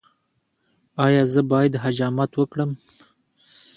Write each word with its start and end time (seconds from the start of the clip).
ایا 1.05 1.23
زه 1.33 1.41
باید 1.51 1.73
حجامت 1.83 2.31
وکړم؟ 2.35 2.71